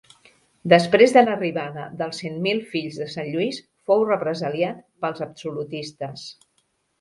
[0.71, 3.61] Després de l'arribada dels Cent Mil Fills de Sant Lluís
[3.91, 6.27] fou represaliat pels absolutistes.